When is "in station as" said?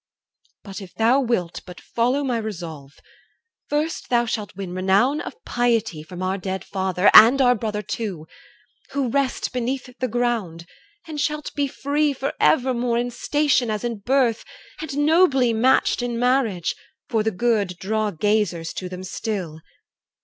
12.97-13.83